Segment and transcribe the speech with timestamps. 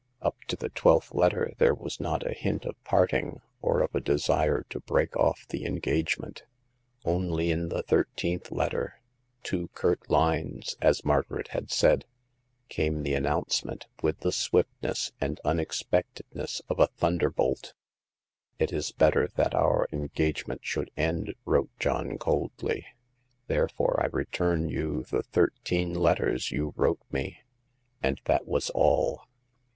[0.19, 3.99] Up to the twelfth letter there was not a hint of parting or of a
[4.01, 6.41] desire to break off the engagement;
[7.05, 8.99] only in the thirteenth letter—
[9.43, 12.05] two curt lines, as Margaret had said—
[12.67, 17.75] came the an nouncement, with the swiftness and unexpected ness of a thunderbolt.
[18.57, 22.87] It is better that our engagement should end," wrote John, coldly;
[23.45, 27.41] therefore I return you the thirteen letters you wrote me."
[28.01, 29.27] And that was all.